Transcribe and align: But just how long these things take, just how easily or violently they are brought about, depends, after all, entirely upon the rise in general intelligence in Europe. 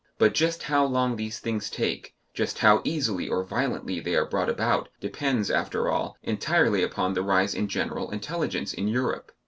But 0.17 0.33
just 0.33 0.63
how 0.63 0.83
long 0.83 1.15
these 1.15 1.37
things 1.37 1.69
take, 1.69 2.15
just 2.33 2.57
how 2.57 2.81
easily 2.83 3.29
or 3.29 3.43
violently 3.43 3.99
they 3.99 4.15
are 4.15 4.25
brought 4.25 4.49
about, 4.49 4.89
depends, 4.99 5.51
after 5.51 5.89
all, 5.89 6.17
entirely 6.23 6.81
upon 6.81 7.13
the 7.13 7.21
rise 7.21 7.53
in 7.53 7.67
general 7.67 8.09
intelligence 8.09 8.73
in 8.73 8.87
Europe. 8.87 9.31